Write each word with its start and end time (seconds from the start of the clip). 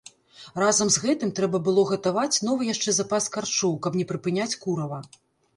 Разам 0.61 0.87
з 0.93 1.01
гэтым 1.03 1.33
трэба 1.39 1.57
было 1.67 1.83
гатаваць 1.91 2.39
новы 2.47 2.71
яшчэ 2.73 2.89
запас 3.01 3.29
карчоў, 3.37 3.77
каб 3.85 3.99
не 4.01 4.07
прыпыняць 4.15 4.53
курава. 4.65 4.99